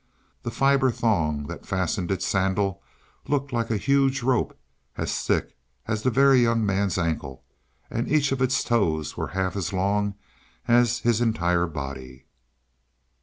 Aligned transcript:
The 0.41 0.49
fibre 0.49 0.89
thong 0.89 1.45
that 1.45 1.67
fastened 1.67 2.09
its 2.09 2.25
sandal 2.25 2.81
looked 3.27 3.53
like 3.53 3.69
a 3.69 3.77
huge 3.77 4.23
rope 4.23 4.57
thick 4.97 5.55
as 5.85 6.01
the 6.01 6.09
Very 6.09 6.41
Young 6.41 6.65
Man's 6.65 6.97
ankle, 6.97 7.43
and 7.87 8.11
each 8.11 8.31
of 8.31 8.41
its 8.41 8.63
toes 8.63 9.15
were 9.15 9.27
half 9.37 9.55
as 9.55 9.71
long 9.71 10.15
as 10.67 11.01
his 11.01 11.21
entire 11.21 11.67
body. 11.67 12.25